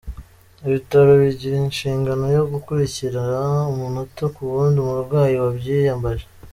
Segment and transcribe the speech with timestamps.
[0.67, 3.23] Ibitaro bigira inshingano yo gukurikira
[3.71, 6.25] umunota kuwundi umurwayi wabyiyambaje.